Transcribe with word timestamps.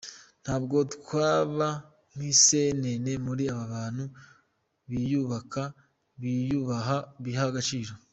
Ntabwo 0.43 0.77
twaba 0.95 1.67
nk’isenene 2.13 3.11
muri 3.25 3.45
abantu 3.63 4.03
biyubaka, 4.89 5.61
biyubaha, 6.21 6.97
biha 7.23 7.45
agaciro. 7.51 7.91